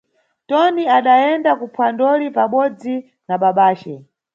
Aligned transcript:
Toni 0.47 0.83
adayenda 0.97 1.51
kuphwandoli 1.59 2.27
pabodzi 2.37 2.95
na 3.27 3.35
babace. 3.41 3.93